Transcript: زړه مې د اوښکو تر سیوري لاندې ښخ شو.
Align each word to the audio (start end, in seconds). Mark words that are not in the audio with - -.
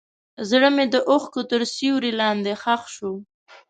زړه 0.49 0.69
مې 0.75 0.85
د 0.93 0.95
اوښکو 1.09 1.41
تر 1.51 1.61
سیوري 1.75 2.11
لاندې 2.21 2.51
ښخ 2.61 2.83
شو. 2.95 3.13